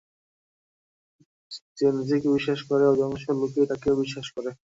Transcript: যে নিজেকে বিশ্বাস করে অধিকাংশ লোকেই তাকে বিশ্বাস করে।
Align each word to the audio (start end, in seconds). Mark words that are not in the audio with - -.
যে 1.77 1.87
নিজেকে 1.97 2.27
বিশ্বাস 2.35 2.59
করে 2.69 2.83
অধিকাংশ 2.85 3.23
লোকেই 3.41 3.69
তাকে 3.71 3.87
বিশ্বাস 4.01 4.27
করে। 4.35 4.49